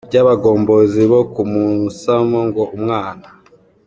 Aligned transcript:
ry’abagombozi 0.09 1.01
bo 1.11 1.21
ku 1.33 1.41
Musamo 1.51 2.39
ngo 2.47 2.63
“Umwana 2.77 3.27